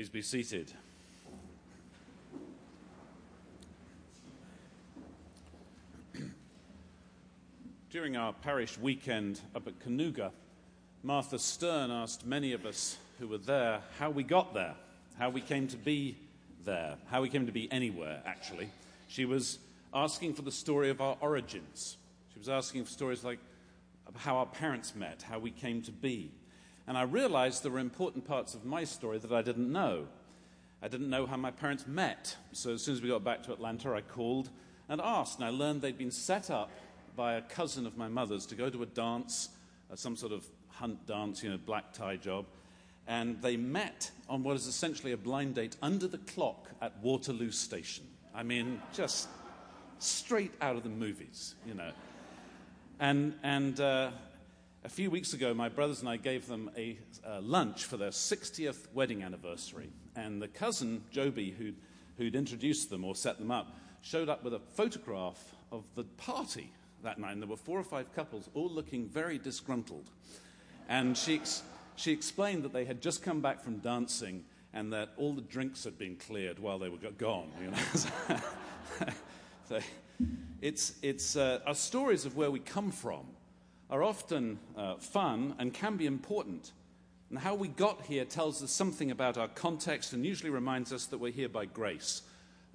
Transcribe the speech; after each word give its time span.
Please 0.00 0.08
be 0.08 0.22
seated. 0.22 0.72
During 7.90 8.16
our 8.16 8.32
parish 8.32 8.78
weekend 8.78 9.42
up 9.54 9.66
at 9.66 9.78
Kanuga, 9.78 10.30
Martha 11.02 11.38
Stern 11.38 11.90
asked 11.90 12.24
many 12.24 12.54
of 12.54 12.64
us 12.64 12.96
who 13.18 13.28
were 13.28 13.36
there 13.36 13.82
how 13.98 14.08
we 14.08 14.22
got 14.22 14.54
there, 14.54 14.74
how 15.18 15.28
we 15.28 15.42
came 15.42 15.68
to 15.68 15.76
be 15.76 16.16
there, 16.64 16.96
how 17.10 17.20
we 17.20 17.28
came 17.28 17.44
to 17.44 17.52
be 17.52 17.70
anywhere, 17.70 18.22
actually. 18.24 18.70
She 19.06 19.26
was 19.26 19.58
asking 19.92 20.32
for 20.32 20.40
the 20.40 20.50
story 20.50 20.88
of 20.88 21.02
our 21.02 21.18
origins. 21.20 21.98
She 22.32 22.38
was 22.38 22.48
asking 22.48 22.86
for 22.86 22.90
stories 22.90 23.22
like 23.22 23.38
how 24.16 24.38
our 24.38 24.46
parents 24.46 24.94
met, 24.96 25.20
how 25.20 25.38
we 25.38 25.50
came 25.50 25.82
to 25.82 25.92
be. 25.92 26.32
And 26.90 26.98
I 26.98 27.02
realized 27.02 27.62
there 27.62 27.70
were 27.70 27.78
important 27.78 28.26
parts 28.26 28.56
of 28.56 28.64
my 28.64 28.82
story 28.82 29.18
that 29.18 29.30
I 29.30 29.42
didn't 29.42 29.70
know. 29.70 30.08
I 30.82 30.88
didn't 30.88 31.08
know 31.08 31.24
how 31.24 31.36
my 31.36 31.52
parents 31.52 31.86
met. 31.86 32.36
So 32.50 32.72
as 32.72 32.82
soon 32.82 32.94
as 32.94 33.00
we 33.00 33.08
got 33.08 33.22
back 33.22 33.44
to 33.44 33.52
Atlanta, 33.52 33.94
I 33.94 34.00
called 34.00 34.50
and 34.88 35.00
asked. 35.00 35.38
And 35.38 35.44
I 35.44 35.50
learned 35.50 35.82
they'd 35.82 35.96
been 35.96 36.10
set 36.10 36.50
up 36.50 36.68
by 37.14 37.34
a 37.34 37.42
cousin 37.42 37.86
of 37.86 37.96
my 37.96 38.08
mother's 38.08 38.44
to 38.46 38.56
go 38.56 38.68
to 38.70 38.82
a 38.82 38.86
dance, 38.86 39.50
uh, 39.88 39.94
some 39.94 40.16
sort 40.16 40.32
of 40.32 40.44
hunt 40.66 41.06
dance, 41.06 41.44
you 41.44 41.50
know, 41.50 41.58
black 41.64 41.92
tie 41.92 42.16
job. 42.16 42.44
And 43.06 43.40
they 43.40 43.56
met 43.56 44.10
on 44.28 44.42
what 44.42 44.56
is 44.56 44.66
essentially 44.66 45.12
a 45.12 45.16
blind 45.16 45.54
date 45.54 45.76
under 45.80 46.08
the 46.08 46.18
clock 46.18 46.70
at 46.82 46.98
Waterloo 47.04 47.52
Station. 47.52 48.04
I 48.34 48.42
mean, 48.42 48.82
just 48.92 49.28
straight 50.00 50.54
out 50.60 50.74
of 50.74 50.82
the 50.82 50.88
movies, 50.88 51.54
you 51.64 51.74
know. 51.74 51.92
And, 52.98 53.34
and 53.44 53.78
uh, 53.78 54.10
a 54.82 54.88
few 54.88 55.10
weeks 55.10 55.34
ago, 55.34 55.52
my 55.52 55.68
brothers 55.68 56.00
and 56.00 56.08
I 56.08 56.16
gave 56.16 56.46
them 56.46 56.70
a 56.76 56.96
uh, 57.26 57.40
lunch 57.42 57.84
for 57.84 57.96
their 57.96 58.10
60th 58.10 58.92
wedding 58.94 59.22
anniversary. 59.22 59.90
And 60.16 60.40
the 60.40 60.48
cousin, 60.48 61.04
Joby, 61.10 61.50
who'd, 61.50 61.76
who'd 62.16 62.34
introduced 62.34 62.88
them 62.88 63.04
or 63.04 63.14
set 63.14 63.38
them 63.38 63.50
up, 63.50 63.76
showed 64.00 64.28
up 64.28 64.42
with 64.42 64.54
a 64.54 64.58
photograph 64.58 65.54
of 65.70 65.84
the 65.96 66.04
party 66.04 66.72
that 67.02 67.18
night. 67.18 67.32
And 67.32 67.42
there 67.42 67.48
were 67.48 67.56
four 67.56 67.78
or 67.78 67.84
five 67.84 68.14
couples, 68.14 68.48
all 68.54 68.70
looking 68.70 69.06
very 69.06 69.38
disgruntled. 69.38 70.08
And 70.88 71.16
she, 71.16 71.34
ex- 71.34 71.62
she 71.96 72.12
explained 72.12 72.62
that 72.62 72.72
they 72.72 72.86
had 72.86 73.02
just 73.02 73.22
come 73.22 73.40
back 73.40 73.62
from 73.62 73.78
dancing 73.78 74.44
and 74.72 74.92
that 74.94 75.10
all 75.18 75.34
the 75.34 75.42
drinks 75.42 75.84
had 75.84 75.98
been 75.98 76.16
cleared 76.16 76.58
while 76.58 76.78
they 76.78 76.88
were 76.88 76.96
gone. 76.96 77.50
You 77.62 77.70
know? 77.70 79.08
so 79.68 79.78
it's, 80.62 80.94
it's 81.02 81.36
uh, 81.36 81.60
our 81.66 81.74
stories 81.74 82.24
of 82.24 82.34
where 82.34 82.50
we 82.50 82.60
come 82.60 82.90
from 82.90 83.26
are 83.90 84.02
often 84.02 84.58
uh, 84.76 84.96
fun 84.96 85.54
and 85.58 85.74
can 85.74 85.96
be 85.96 86.06
important. 86.06 86.72
And 87.28 87.38
how 87.38 87.54
we 87.54 87.68
got 87.68 88.02
here 88.02 88.24
tells 88.24 88.62
us 88.62 88.70
something 88.70 89.10
about 89.10 89.36
our 89.36 89.48
context 89.48 90.12
and 90.12 90.24
usually 90.24 90.50
reminds 90.50 90.92
us 90.92 91.06
that 91.06 91.18
we're 91.18 91.32
here 91.32 91.48
by 91.48 91.64
grace 91.64 92.22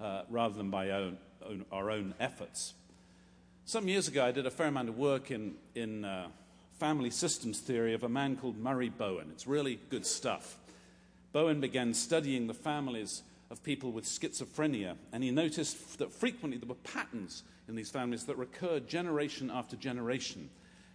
uh, 0.00 0.22
rather 0.28 0.54
than 0.54 0.70
by 0.70 0.90
own, 0.90 1.18
own, 1.44 1.64
our 1.72 1.90
own 1.90 2.14
efforts. 2.20 2.74
Some 3.64 3.88
years 3.88 4.08
ago, 4.08 4.24
I 4.24 4.30
did 4.30 4.46
a 4.46 4.50
fair 4.50 4.68
amount 4.68 4.88
of 4.88 4.98
work 4.98 5.30
in, 5.30 5.54
in 5.74 6.04
uh, 6.04 6.28
family 6.78 7.10
systems 7.10 7.60
theory 7.60 7.94
of 7.94 8.04
a 8.04 8.08
man 8.08 8.36
called 8.36 8.58
Murray 8.58 8.90
Bowen. 8.90 9.28
It's 9.32 9.46
really 9.46 9.80
good 9.90 10.06
stuff. 10.06 10.58
Bowen 11.32 11.60
began 11.60 11.92
studying 11.94 12.46
the 12.46 12.54
families 12.54 13.22
of 13.50 13.62
people 13.62 13.92
with 13.92 14.04
schizophrenia, 14.04 14.96
and 15.12 15.22
he 15.22 15.30
noticed 15.30 15.98
that 15.98 16.12
frequently 16.12 16.58
there 16.58 16.68
were 16.68 16.74
patterns 16.76 17.42
in 17.68 17.74
these 17.74 17.90
families 17.90 18.24
that 18.24 18.36
recurred 18.36 18.88
generation 18.88 19.50
after 19.50 19.76
generation 19.76 20.50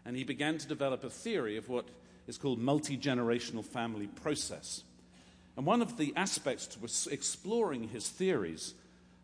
and 0.06 0.16
he 0.16 0.24
began 0.24 0.58
to 0.58 0.68
develop 0.68 1.04
a 1.04 1.10
theory 1.10 1.58
of 1.58 1.70
what 1.70 1.88
is 2.28 2.38
called 2.38 2.60
multi 2.60 2.98
generational 2.98 3.64
family 3.64 4.08
process. 4.08 4.84
And 5.58 5.66
one 5.66 5.82
of 5.82 5.98
the 5.98 6.14
aspects 6.16 6.68
to 6.68 7.12
exploring 7.12 7.90
his 7.90 8.10
theories, 8.10 8.74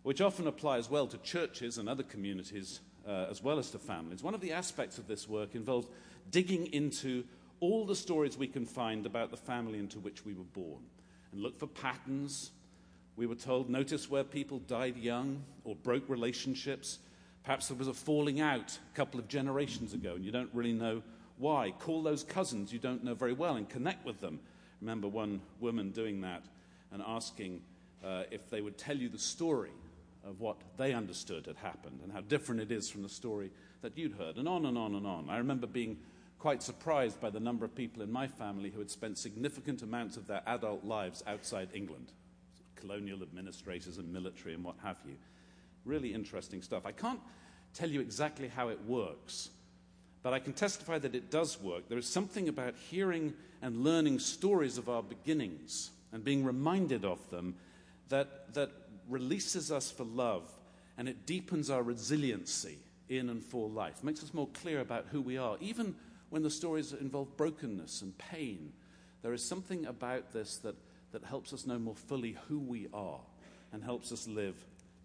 which 0.04 0.22
often 0.22 0.48
applies 0.48 0.90
well 0.90 1.08
to 1.08 1.18
churches 1.20 1.78
and 1.78 1.88
other 1.88 2.04
communities 2.04 2.82
uh, 3.08 3.28
as 3.30 3.42
well 3.42 3.60
as 3.60 3.72
to 3.72 3.80
families, 3.80 4.24
one 4.24 4.34
of 4.34 4.42
the 4.42 4.52
aspects 4.52 4.98
of 4.98 5.08
this 5.08 5.28
work 5.28 5.56
involved 5.56 5.90
digging 6.30 6.68
into 6.74 7.24
all 7.60 7.86
the 7.86 7.96
stories 7.96 8.38
we 8.38 8.48
can 8.48 8.66
find 8.66 9.06
about 9.06 9.32
the 9.32 9.38
family 9.38 9.80
into 9.80 10.00
which 10.00 10.26
we 10.26 10.34
were 10.34 10.44
born 10.44 10.84
and 11.32 11.42
look 11.42 11.58
for 11.58 11.68
patterns. 11.68 12.52
We 13.16 13.26
were 13.26 13.36
told, 13.36 13.70
notice 13.70 14.10
where 14.10 14.24
people 14.24 14.60
died 14.60 14.98
young 14.98 15.44
or 15.64 15.76
broke 15.76 16.08
relationships 16.08 17.00
Perhaps 17.48 17.70
there 17.70 17.78
was 17.78 17.88
a 17.88 17.94
falling 17.94 18.42
out 18.42 18.78
a 18.94 18.94
couple 18.94 19.22
of 19.22 19.30
generations 19.30 19.94
ago 19.94 20.16
and 20.16 20.26
you 20.26 20.34
don't 20.34 20.50
really 20.52 20.74
know 20.74 21.02
why. 21.38 21.74
Call 21.80 22.04
those 22.04 22.22
cousins 22.22 22.74
you 22.74 22.78
don't 22.78 23.06
know 23.06 23.14
very 23.14 23.32
well 23.32 23.56
and 23.56 23.70
connect 23.70 24.06
with 24.06 24.20
them. 24.20 24.42
Remember 24.82 25.08
one 25.08 25.40
woman 25.62 25.92
doing 25.92 26.20
that 26.20 26.44
and 26.92 27.02
asking 27.08 27.62
uh, 28.04 28.24
if 28.32 28.50
they 28.50 28.60
would 28.60 28.78
tell 28.78 28.98
you 28.98 29.08
the 29.08 29.18
story 29.18 29.72
of 30.26 30.42
what 30.42 30.58
they 30.76 30.94
understood 30.94 31.46
had 31.46 31.56
happened 31.56 32.02
and 32.04 32.12
how 32.12 32.20
different 32.20 32.60
it 32.60 32.70
is 32.70 32.90
from 32.90 33.02
the 33.02 33.08
story 33.08 33.50
that 33.82 33.98
you'd 33.98 34.16
heard, 34.16 34.36
and 34.36 34.50
on 34.50 34.66
and 34.66 34.78
on 34.78 34.96
and 34.96 35.08
on. 35.08 35.30
I 35.30 35.38
remember 35.38 35.68
being 35.68 36.00
quite 36.40 36.62
surprised 36.62 37.22
by 37.22 37.30
the 37.30 37.40
number 37.40 37.64
of 37.64 37.74
people 37.74 38.04
in 38.04 38.12
my 38.12 38.28
family 38.28 38.72
who 38.72 38.80
had 38.80 38.92
spent 38.92 39.18
significant 39.18 39.84
amounts 39.84 40.18
of 40.18 40.28
their 40.28 40.42
adult 40.48 40.84
lives 40.84 41.24
outside 41.26 41.70
England 41.74 42.12
colonial 42.76 43.24
administrators 43.24 43.98
and 43.98 44.12
military 44.12 44.54
and 44.54 44.64
what 44.64 44.76
have 44.84 44.98
you. 45.06 45.16
Really 45.86 46.14
interesting 46.14 46.62
stuff. 46.62 46.86
I 46.86 46.92
can't 46.92 47.20
tell 47.74 47.90
you 47.90 48.02
exactly 48.02 48.48
how 48.48 48.70
it 48.70 48.84
works, 48.86 49.50
but 50.24 50.34
I 50.34 50.40
can 50.40 50.54
testify 50.54 50.98
that 51.00 51.16
it 51.16 51.30
does 51.32 51.62
work. 51.62 51.88
There 51.90 51.98
is 51.98 52.08
something 52.08 52.50
about 52.50 52.76
hearing 52.90 53.34
and 53.62 53.84
learning 53.84 54.20
stories 54.20 54.78
of 54.78 54.90
our 54.90 55.04
beginnings 55.04 55.92
and 56.12 56.24
being 56.24 56.44
reminded 56.44 57.06
of 57.06 57.30
them 57.30 57.56
that, 58.10 58.54
that 58.54 58.72
releases 59.08 59.72
us 59.72 59.92
for 59.92 60.04
love 60.04 60.50
and 60.98 61.08
it 61.08 61.26
deepens 61.26 61.70
our 61.70 61.84
resiliency 61.84 62.78
in 63.10 63.30
and 63.30 63.44
for 63.44 63.70
life, 63.70 64.04
makes 64.04 64.24
us 64.24 64.34
more 64.34 64.48
clear 64.48 64.82
about 64.82 65.06
who 65.12 65.22
we 65.22 65.38
are, 65.38 65.58
even 65.62 65.96
when 66.30 66.44
the 66.44 66.50
stories 66.50 66.94
involve 66.94 67.38
brokenness 67.38 68.02
and 68.02 68.18
pain. 68.18 68.74
There 69.22 69.34
is 69.34 69.44
something 69.44 69.86
about 69.86 70.34
this 70.34 70.58
that, 70.58 70.76
that 71.12 71.24
helps 71.24 71.54
us 71.54 71.66
know 71.66 71.80
more 71.80 71.96
fully 71.96 72.38
who 72.48 72.60
we 72.60 72.88
are 72.94 73.20
and 73.72 73.84
helps 73.84 74.12
us 74.12 74.28
live 74.28 74.56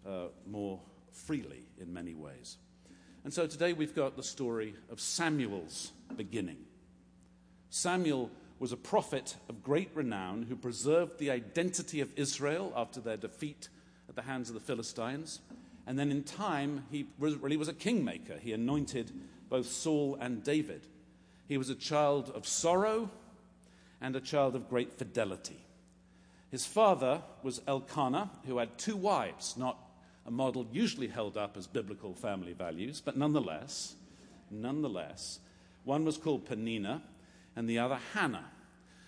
uh, 0.07 0.27
more 0.49 0.79
freely 1.11 1.63
in 1.79 1.93
many 1.93 2.13
ways. 2.13 2.57
And 3.23 3.33
so 3.33 3.47
today 3.47 3.73
we've 3.73 3.95
got 3.95 4.17
the 4.17 4.23
story 4.23 4.75
of 4.91 4.99
Samuel's 4.99 5.91
beginning. 6.15 6.57
Samuel 7.69 8.29
was 8.59 8.71
a 8.71 8.77
prophet 8.77 9.35
of 9.49 9.63
great 9.63 9.89
renown 9.93 10.43
who 10.43 10.55
preserved 10.55 11.19
the 11.19 11.31
identity 11.31 12.01
of 12.01 12.09
Israel 12.15 12.71
after 12.75 12.99
their 12.99 13.17
defeat 13.17 13.69
at 14.09 14.15
the 14.15 14.21
hands 14.21 14.49
of 14.49 14.55
the 14.55 14.61
Philistines. 14.61 15.39
And 15.87 15.97
then 15.97 16.11
in 16.11 16.23
time, 16.23 16.85
he 16.91 17.07
really 17.19 17.57
was 17.57 17.67
a 17.67 17.73
kingmaker. 17.73 18.37
He 18.37 18.53
anointed 18.53 19.11
both 19.49 19.67
Saul 19.67 20.17
and 20.19 20.43
David. 20.43 20.87
He 21.47 21.57
was 21.57 21.69
a 21.69 21.75
child 21.75 22.29
of 22.29 22.47
sorrow 22.47 23.09
and 24.01 24.15
a 24.15 24.21
child 24.21 24.55
of 24.55 24.69
great 24.69 24.93
fidelity. 24.93 25.65
His 26.51 26.65
father 26.65 27.21
was 27.41 27.61
Elkanah, 27.67 28.29
who 28.45 28.59
had 28.59 28.77
two 28.77 28.95
wives, 28.95 29.57
not 29.57 29.77
a 30.25 30.31
model 30.31 30.65
usually 30.71 31.07
held 31.07 31.37
up 31.37 31.57
as 31.57 31.67
biblical 31.67 32.13
family 32.13 32.53
values, 32.53 33.01
but 33.03 33.17
nonetheless, 33.17 33.95
nonetheless, 34.49 35.39
one 35.83 36.05
was 36.05 36.17
called 36.17 36.47
Penina 36.47 37.01
and 37.55 37.69
the 37.69 37.79
other 37.79 37.99
Hannah. 38.13 38.49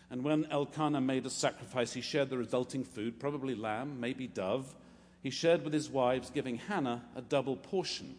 And 0.10 0.24
when 0.24 0.46
Elkanah 0.52 1.02
made 1.02 1.26
a 1.26 1.30
sacrifice, 1.30 1.94
he 1.94 2.02
shared 2.02 2.30
the 2.30 2.38
resulting 2.38 2.84
food, 2.84 3.20
probably 3.20 3.56
lamb, 3.56 4.00
maybe 4.00 4.28
dove. 4.28 4.76
He 5.24 5.30
shared 5.30 5.64
with 5.64 5.74
his 5.74 5.90
wives, 5.90 6.30
giving 6.30 6.58
Hannah 6.58 7.04
a 7.16 7.22
double 7.22 7.56
portion. 7.56 8.16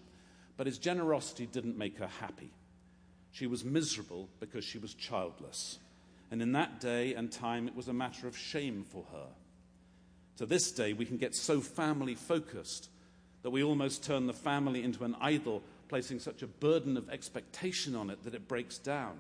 But 0.57 0.67
his 0.67 0.79
generosity 0.79 1.47
didn't 1.47 1.79
make 1.79 1.99
her 1.99 2.09
happy. 2.09 2.51
She 3.31 3.47
was 3.47 3.65
miserable 3.65 4.29
because 4.41 4.65
she 4.65 4.79
was 4.79 4.95
childless. 4.95 5.79
And 6.31 6.43
in 6.43 6.53
that 6.53 6.81
day 6.81 7.15
and 7.15 7.31
time, 7.31 7.69
it 7.69 7.77
was 7.77 7.89
a 7.89 7.93
matter 7.93 8.27
of 8.27 8.37
shame 8.37 8.85
for 8.91 9.05
her. 9.13 9.27
To 10.39 10.47
this 10.47 10.73
day, 10.73 10.93
we 10.93 11.05
can 11.05 11.19
get 11.19 11.35
so 11.35 11.61
family 11.61 12.15
focused 12.15 12.89
that 13.47 13.51
we 13.51 13.63
almost 13.63 14.03
turn 14.03 14.27
the 14.27 14.33
family 14.33 14.83
into 14.83 15.05
an 15.05 15.15
idol, 15.21 15.63
placing 15.89 16.19
such 16.19 16.43
a 16.43 16.49
burden 16.49 16.97
of 16.97 17.09
expectation 17.09 17.95
on 17.95 18.11
it 18.11 18.25
that 18.25 18.35
it 18.35 18.49
breaks 18.49 18.77
down. 18.77 19.17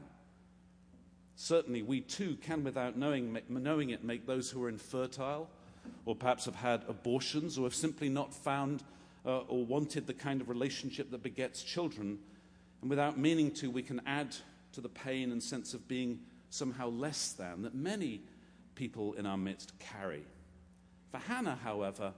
Certainly, 1.36 1.82
we 1.82 2.00
too 2.00 2.36
can, 2.42 2.64
without 2.64 2.96
knowing, 2.96 3.38
knowing 3.48 3.90
it, 3.90 4.02
make 4.02 4.26
those 4.26 4.50
who 4.50 4.64
are 4.64 4.68
infertile 4.68 5.48
or 6.06 6.16
perhaps 6.16 6.46
have 6.46 6.56
had 6.56 6.82
abortions 6.88 7.56
or 7.56 7.62
have 7.66 7.74
simply 7.76 8.08
not 8.08 8.34
found 8.34 8.82
uh, 9.24 9.42
or 9.42 9.64
wanted 9.64 10.08
the 10.08 10.12
kind 10.12 10.40
of 10.40 10.48
relationship 10.48 11.12
that 11.12 11.22
begets 11.22 11.62
children. 11.62 12.18
And 12.80 12.90
without 12.90 13.16
meaning 13.16 13.52
to, 13.52 13.70
we 13.70 13.82
can 13.82 14.02
add 14.06 14.34
to 14.72 14.80
the 14.80 14.88
pain 14.88 15.30
and 15.30 15.40
sense 15.40 15.72
of 15.72 15.86
being 15.86 16.18
somehow 16.50 16.88
less 16.88 17.30
than 17.30 17.62
that 17.62 17.76
many 17.76 18.22
people 18.74 19.12
in 19.12 19.24
our 19.24 19.36
midst 19.36 19.78
carry. 19.78 20.24
For 21.12 21.18
Hannah, 21.18 21.60
however, 21.62 22.12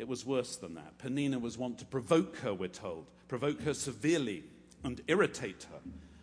it 0.00 0.08
was 0.08 0.24
worse 0.24 0.56
than 0.56 0.74
that. 0.74 0.98
Penina 0.98 1.38
was 1.38 1.58
wont 1.58 1.78
to 1.78 1.84
provoke 1.84 2.38
her, 2.38 2.54
we're 2.54 2.68
told, 2.68 3.06
provoke 3.28 3.60
her 3.62 3.74
severely 3.74 4.42
and 4.82 5.02
irritate 5.08 5.66
her 5.70 5.78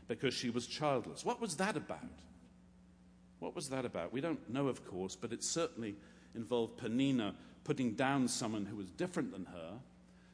because 0.07 0.33
she 0.33 0.49
was 0.49 0.65
childless. 0.65 1.23
What 1.23 1.39
was 1.39 1.57
that 1.57 1.77
about? 1.77 1.99
What 3.39 3.55
was 3.55 3.69
that 3.69 3.85
about? 3.85 4.11
We 4.11 4.19
don't 4.19 4.49
know, 4.49 4.67
of 4.67 4.83
course, 4.87 5.15
but 5.15 5.31
it 5.31 5.43
certainly 5.43 5.95
involved 6.33 6.79
Penina 6.79 7.35
putting 7.65 7.91
down 7.91 8.27
someone 8.27 8.65
who 8.65 8.77
was 8.77 8.89
different 8.89 9.31
than 9.31 9.45
her, 9.45 9.73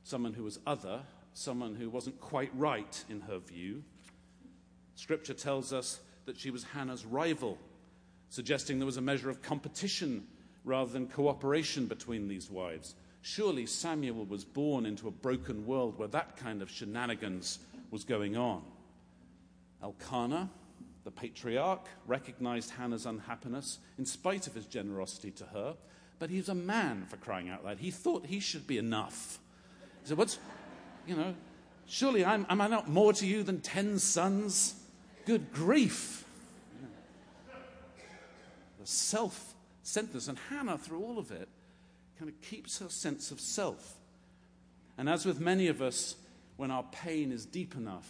someone 0.03 0.33
who 0.33 0.43
was 0.43 0.59
other, 0.65 1.01
someone 1.33 1.75
who 1.75 1.89
wasn't 1.89 2.21
quite 2.21 2.51
right 2.55 3.03
in 3.09 3.19
her 3.21 3.39
view. 3.39 3.83
Scripture 4.95 5.33
tells 5.33 5.73
us 5.73 5.99
that 6.25 6.37
she 6.37 6.49
was 6.49 6.63
Hannah's 6.63 7.05
rival, 7.05 7.57
suggesting 8.29 8.79
there 8.79 8.85
was 8.85 8.95
a 8.95 9.01
measure 9.01 9.29
of 9.29 9.41
competition 9.41 10.27
rather 10.63 10.93
than 10.93 11.07
cooperation 11.07 11.87
between 11.87 12.29
these 12.29 12.49
wives. 12.49 12.95
Surely 13.23 13.65
Samuel 13.65 14.25
was 14.25 14.43
born 14.43 14.85
into 14.85 15.07
a 15.07 15.11
broken 15.11 15.65
world 15.65 15.97
where 15.97 16.09
that 16.09 16.35
kind 16.35 16.61
of 16.61 16.69
shenanigans 16.69 17.59
was 17.89 18.03
going 18.03 18.35
on. 18.35 18.61
Elkanah, 19.81 20.49
the 21.05 21.11
patriarch, 21.11 21.87
recognized 22.05 22.71
Hannah's 22.71 23.05
unhappiness 23.05 23.79
in 23.97 24.05
spite 24.05 24.45
of 24.45 24.53
his 24.53 24.65
generosity 24.65 25.31
to 25.31 25.45
her, 25.45 25.77
but 26.19 26.29
he's 26.29 26.49
a 26.49 26.55
man 26.55 27.05
for 27.07 27.15
crying 27.15 27.47
out 27.47 27.63
loud. 27.63 27.77
He 27.77 27.91
thought 27.91 28.25
he 28.25 28.41
should 28.41 28.67
be 28.67 28.77
enough. 28.77 29.39
He 30.01 30.09
said, 30.09 30.17
What's, 30.17 30.37
you 31.07 31.15
know, 31.15 31.33
surely 31.85 32.25
I'm, 32.25 32.45
am 32.49 32.59
I 32.59 32.67
not 32.67 32.89
more 32.89 33.13
to 33.13 33.25
you 33.25 33.41
than 33.41 33.61
ten 33.61 33.99
sons? 33.99 34.75
Good 35.25 35.53
grief. 35.53 36.25
The 38.81 38.85
self 38.85 39.53
centeredness. 39.81 40.27
And 40.27 40.37
Hannah, 40.49 40.77
through 40.77 41.01
all 41.01 41.17
of 41.17 41.31
it, 41.31 41.47
kind 42.17 42.29
of 42.29 42.41
keeps 42.41 42.79
her 42.79 42.89
sense 42.89 43.31
of 43.31 43.39
self. 43.39 43.95
And 44.97 45.09
as 45.09 45.25
with 45.25 45.39
many 45.39 45.67
of 45.67 45.81
us, 45.81 46.15
when 46.57 46.71
our 46.71 46.83
pain 46.91 47.31
is 47.31 47.45
deep 47.45 47.75
enough, 47.75 48.09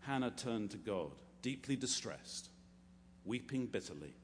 Hannah 0.00 0.30
turned 0.30 0.70
to 0.70 0.76
God, 0.76 1.12
deeply 1.42 1.76
distressed, 1.76 2.48
weeping 3.24 3.66
bitterly. 3.66 4.14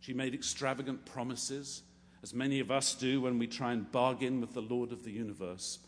She 0.00 0.12
made 0.12 0.34
extravagant 0.34 1.04
promises, 1.04 1.82
as 2.22 2.32
many 2.32 2.60
of 2.60 2.70
us 2.70 2.94
do 2.94 3.20
when 3.20 3.38
we 3.38 3.46
try 3.46 3.72
and 3.72 3.90
bargain 3.90 4.40
with 4.40 4.54
the 4.54 4.62
Lord 4.62 4.92
of 4.92 5.04
the 5.04 5.10
universe. 5.10 5.78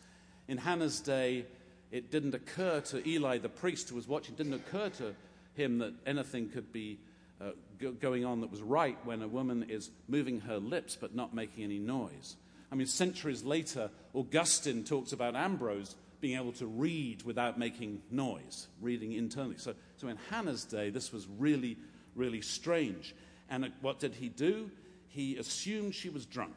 In 0.49 0.59
Hannah's 0.59 1.01
day, 1.01 1.47
it 1.91 2.11
didn't 2.11 2.35
occur 2.35 2.81
to 2.81 3.09
Eli, 3.09 3.39
the 3.39 3.49
priest 3.49 3.89
who 3.89 3.97
was 3.97 4.09
watching, 4.09 4.35
it 4.35 4.39
didn't 4.39 4.55
occur 4.55 4.89
to 4.91 5.15
him 5.55 5.79
that 5.79 5.95
anything 6.07 6.49
could 6.49 6.73
be 6.73 6.99
uh, 7.41 7.51
go- 7.79 7.93
going 7.93 8.25
on 8.25 8.41
that 8.41 8.51
was 8.51 8.63
right 8.63 8.99
when 9.05 9.23
a 9.23 9.29
woman 9.29 9.67
is 9.69 9.91
moving 10.09 10.41
her 10.41 10.59
lips 10.59 10.97
but 11.01 11.15
not 11.15 11.35
making 11.35 11.65
any 11.65 11.79
noise. 11.79 12.37
I 12.70 12.75
mean, 12.75 12.87
centuries 12.87 13.44
later, 13.44 13.91
Augustine 14.15 14.85
talks 14.85 15.12
about 15.12 15.35
Ambrose 15.35 15.97
being 16.20 16.38
able 16.38 16.53
to 16.53 16.67
read 16.67 17.23
without 17.23 17.59
making 17.59 18.03
noise, 18.11 18.69
reading 18.81 19.12
internally. 19.12 19.56
So, 19.59 19.75
so 19.97 20.09
in 20.09 20.19
Hannah's 20.31 20.65
day, 20.65 20.91
this 20.91 21.12
was 21.12 21.26
really, 21.38 21.76
really 22.15 22.41
strange. 22.41 23.15
And 23.49 23.65
uh, 23.65 23.69
what 23.81 24.00
did 24.00 24.15
he 24.15 24.29
do? 24.29 24.70
He 25.09 25.37
assumed 25.37 25.94
she 25.94 26.11
was 26.11 26.26
drunk. 26.26 26.56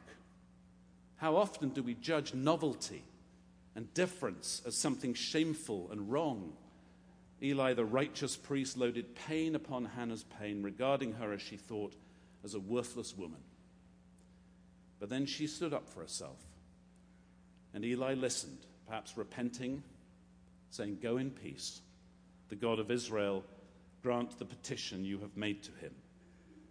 How 1.17 1.35
often 1.35 1.69
do 1.69 1.83
we 1.83 1.93
judge 1.93 2.33
novelty 2.33 3.03
and 3.75 3.93
difference 3.93 4.61
as 4.65 4.75
something 4.75 5.13
shameful 5.13 5.89
and 5.91 6.11
wrong? 6.11 6.53
Eli, 7.43 7.73
the 7.73 7.85
righteous 7.85 8.35
priest, 8.35 8.77
loaded 8.77 9.15
pain 9.15 9.55
upon 9.55 9.85
Hannah's 9.85 10.25
pain, 10.39 10.61
regarding 10.61 11.13
her 11.13 11.31
as 11.33 11.41
she 11.41 11.57
thought 11.57 11.95
as 12.43 12.53
a 12.53 12.59
worthless 12.59 13.15
woman. 13.17 13.39
But 15.01 15.09
then 15.09 15.25
she 15.25 15.47
stood 15.47 15.73
up 15.73 15.89
for 15.89 15.99
herself. 15.99 16.37
And 17.73 17.83
Eli 17.83 18.13
listened, 18.13 18.59
perhaps 18.87 19.17
repenting, 19.17 19.81
saying, 20.69 20.99
Go 21.01 21.17
in 21.17 21.31
peace. 21.31 21.81
The 22.49 22.55
God 22.55 22.77
of 22.77 22.91
Israel 22.91 23.43
grant 24.03 24.37
the 24.37 24.45
petition 24.45 25.03
you 25.03 25.17
have 25.19 25.35
made 25.35 25.63
to 25.63 25.71
him. 25.71 25.91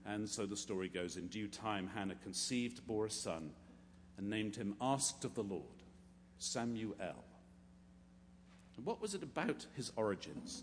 And 0.07 0.29
so 0.29 0.47
the 0.47 0.57
story 0.57 0.89
goes. 0.89 1.17
In 1.17 1.27
due 1.27 1.49
time, 1.49 1.91
Hannah 1.93 2.15
conceived, 2.23 2.87
bore 2.87 3.07
a 3.07 3.11
son, 3.11 3.51
and 4.17 4.31
named 4.31 4.55
him 4.55 4.77
Asked 4.81 5.25
of 5.25 5.35
the 5.35 5.43
Lord, 5.43 5.65
Samuel. 6.39 6.95
And 8.77 8.87
what 8.87 9.03
was 9.03 9.15
it 9.15 9.25
about 9.25 9.67
his 9.75 9.91
origins 9.97 10.63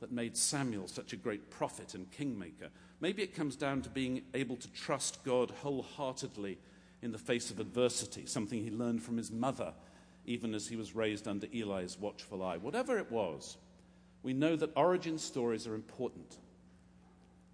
that 0.00 0.10
made 0.10 0.36
Samuel 0.36 0.88
such 0.88 1.12
a 1.12 1.16
great 1.16 1.48
prophet 1.48 1.94
and 1.94 2.10
kingmaker? 2.10 2.70
Maybe 3.00 3.22
it 3.22 3.36
comes 3.36 3.54
down 3.54 3.82
to 3.82 3.88
being 3.88 4.22
able 4.34 4.56
to 4.56 4.72
trust 4.72 5.24
God 5.24 5.52
wholeheartedly 5.62 6.58
in 7.02 7.12
the 7.12 7.18
face 7.18 7.50
of 7.50 7.58
adversity, 7.58 8.26
something 8.26 8.62
he 8.62 8.70
learned 8.70 9.02
from 9.02 9.16
his 9.16 9.30
mother, 9.30 9.74
even 10.24 10.54
as 10.54 10.68
he 10.68 10.76
was 10.76 10.94
raised 10.94 11.26
under 11.26 11.48
Eli's 11.52 11.98
watchful 11.98 12.42
eye. 12.42 12.56
Whatever 12.56 12.96
it 12.98 13.10
was, 13.10 13.56
we 14.22 14.32
know 14.32 14.54
that 14.56 14.76
origin 14.76 15.18
stories 15.18 15.66
are 15.66 15.74
important. 15.74 16.36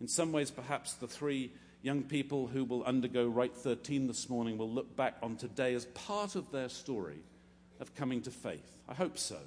In 0.01 0.07
some 0.07 0.33
ways, 0.33 0.51
perhaps 0.51 0.95
the 0.95 1.09
three 1.09 1.51
young 1.83 2.03
people 2.03 2.47
who 2.47 2.65
will 2.65 2.85
undergo 2.85 3.27
Rite 3.27 3.57
13 3.57 4.07
this 4.07 4.29
morning 4.29 4.59
will 4.59 4.71
look 4.71 4.95
back 4.97 5.17
on 5.23 5.37
today 5.37 5.75
as 5.75 5.87
part 5.87 6.37
of 6.37 6.51
their 6.53 6.69
story 6.69 7.19
of 7.81 7.95
coming 7.95 8.21
to 8.23 8.31
faith. 8.31 8.79
I 8.89 8.95
hope 8.95 9.17
so. 9.19 9.39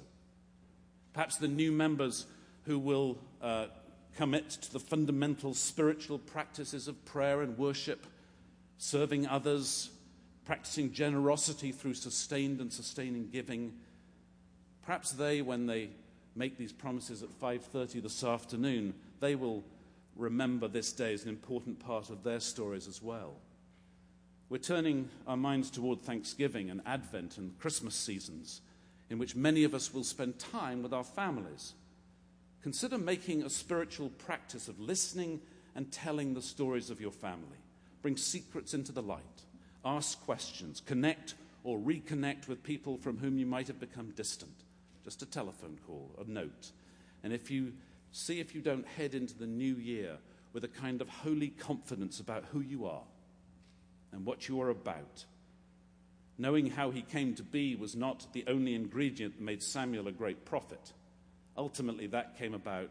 Perhaps 1.12 1.36
the 1.36 1.48
new 1.48 1.70
members 1.70 2.26
who 2.64 2.78
will 2.78 3.18
uh, 3.40 3.66
commit 4.16 4.50
to 4.50 4.72
the 4.72 4.80
fundamental 4.80 5.54
spiritual 5.54 6.18
practices 6.18 6.88
of 6.88 7.04
prayer 7.04 7.42
and 7.42 7.56
worship 7.58 8.06
serving 8.82 9.28
others, 9.28 9.90
practicing 10.44 10.92
generosity 10.92 11.70
through 11.70 11.94
sustained 11.94 12.60
and 12.60 12.72
sustaining 12.72 13.28
giving. 13.30 13.72
Perhaps 14.84 15.12
they, 15.12 15.40
when 15.40 15.66
they 15.66 15.88
make 16.34 16.58
these 16.58 16.72
promises 16.72 17.22
at 17.22 17.28
5:30 17.30 18.00
this 18.02 18.24
afternoon, 18.24 18.92
they 19.20 19.36
will 19.36 19.62
remember 20.16 20.66
this 20.66 20.92
day 20.92 21.14
as 21.14 21.22
an 21.22 21.28
important 21.28 21.78
part 21.78 22.10
of 22.10 22.24
their 22.24 22.40
stories 22.40 22.88
as 22.88 23.00
well. 23.00 23.36
We're 24.48 24.58
turning 24.58 25.08
our 25.28 25.36
minds 25.36 25.70
toward 25.70 26.02
Thanksgiving 26.02 26.68
and 26.68 26.82
Advent 26.84 27.38
and 27.38 27.56
Christmas 27.60 27.94
seasons, 27.94 28.62
in 29.08 29.16
which 29.16 29.36
many 29.36 29.62
of 29.62 29.74
us 29.74 29.94
will 29.94 30.02
spend 30.02 30.40
time 30.40 30.82
with 30.82 30.92
our 30.92 31.04
families. 31.04 31.74
Consider 32.62 32.98
making 32.98 33.44
a 33.44 33.48
spiritual 33.48 34.08
practice 34.08 34.66
of 34.66 34.80
listening 34.80 35.40
and 35.76 35.92
telling 35.92 36.34
the 36.34 36.42
stories 36.42 36.90
of 36.90 37.00
your 37.00 37.12
family. 37.12 37.61
Bring 38.02 38.16
secrets 38.16 38.74
into 38.74 38.92
the 38.92 39.02
light. 39.02 39.22
Ask 39.84 40.20
questions. 40.24 40.82
Connect 40.84 41.34
or 41.64 41.78
reconnect 41.78 42.48
with 42.48 42.62
people 42.62 42.98
from 42.98 43.18
whom 43.18 43.38
you 43.38 43.46
might 43.46 43.68
have 43.68 43.80
become 43.80 44.10
distant. 44.10 44.64
Just 45.04 45.22
a 45.22 45.26
telephone 45.26 45.78
call, 45.86 46.10
a 46.20 46.28
note. 46.28 46.72
And 47.22 47.32
if 47.32 47.50
you 47.50 47.72
see 48.12 48.40
if 48.40 48.54
you 48.54 48.60
don't 48.60 48.86
head 48.86 49.14
into 49.14 49.36
the 49.36 49.46
new 49.46 49.74
year 49.76 50.18
with 50.52 50.64
a 50.64 50.68
kind 50.68 51.00
of 51.00 51.08
holy 51.08 51.48
confidence 51.48 52.20
about 52.20 52.44
who 52.52 52.60
you 52.60 52.86
are 52.86 53.02
and 54.12 54.24
what 54.24 54.48
you 54.48 54.60
are 54.60 54.68
about. 54.68 55.24
Knowing 56.38 56.70
how 56.70 56.90
he 56.90 57.02
came 57.02 57.34
to 57.34 57.42
be 57.42 57.74
was 57.74 57.96
not 57.96 58.26
the 58.32 58.44
only 58.46 58.74
ingredient 58.74 59.36
that 59.36 59.44
made 59.44 59.62
Samuel 59.62 60.08
a 60.08 60.12
great 60.12 60.44
prophet. 60.44 60.92
Ultimately, 61.56 62.06
that 62.08 62.38
came 62.38 62.54
about 62.54 62.90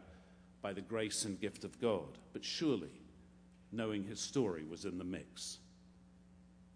by 0.60 0.72
the 0.72 0.80
grace 0.80 1.24
and 1.24 1.40
gift 1.40 1.64
of 1.64 1.80
God. 1.80 2.18
But 2.32 2.44
surely, 2.44 2.90
knowing 3.72 4.04
his 4.04 4.20
story 4.20 4.64
was 4.64 4.84
in 4.84 4.98
the 4.98 5.04
mix. 5.04 5.58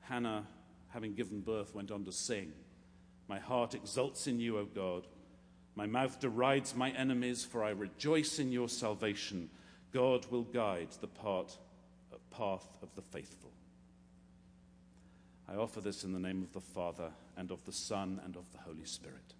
Hannah, 0.00 0.46
having 0.88 1.14
given 1.14 1.40
birth, 1.40 1.74
went 1.74 1.90
on 1.90 2.04
to 2.04 2.12
sing 2.12 2.52
My 3.28 3.38
heart 3.38 3.74
exults 3.74 4.26
in 4.26 4.40
you, 4.40 4.58
O 4.58 4.64
God. 4.64 5.06
My 5.74 5.86
mouth 5.86 6.18
derides 6.20 6.74
my 6.74 6.90
enemies, 6.90 7.44
for 7.44 7.62
I 7.62 7.70
rejoice 7.70 8.38
in 8.38 8.50
your 8.50 8.68
salvation. 8.68 9.50
God 9.92 10.26
will 10.30 10.44
guide 10.44 10.88
the 11.00 11.06
part, 11.06 11.56
uh, 12.12 12.16
path 12.30 12.66
of 12.82 12.94
the 12.94 13.02
faithful. 13.02 13.52
I 15.48 15.56
offer 15.56 15.80
this 15.80 16.02
in 16.02 16.12
the 16.12 16.18
name 16.18 16.42
of 16.42 16.52
the 16.52 16.60
Father, 16.60 17.10
and 17.36 17.50
of 17.50 17.64
the 17.64 17.72
Son, 17.72 18.20
and 18.24 18.36
of 18.36 18.50
the 18.52 18.58
Holy 18.58 18.84
Spirit. 18.84 19.35